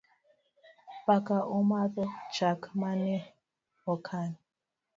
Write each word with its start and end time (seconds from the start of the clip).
Paka 1.05 1.37
omadho 1.57 2.05
chak 2.35 2.59
mane 2.81 3.15
okan 3.91 4.29